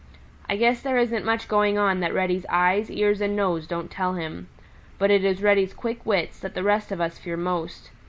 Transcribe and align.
I 0.49 0.55
guess 0.55 0.81
there 0.81 0.97
isn't 0.97 1.25
much 1.25 1.47
going 1.47 1.77
on 1.77 1.99
that 1.99 2.11
Reddy's 2.11 2.47
eyes, 2.49 2.89
ears 2.89 3.21
and 3.21 3.35
nose 3.35 3.67
don't 3.67 3.91
tell 3.91 4.15
him. 4.15 4.47
But 4.97 5.11
it 5.11 5.23
is 5.23 5.43
Reddy's 5.43 5.75
quick 5.75 6.03
wits 6.07 6.39
that 6.39 6.55
the 6.55 6.63
rest 6.63 6.91
of 6.91 6.99
us 6.99 7.19
fear 7.19 7.37
most. 7.37 7.91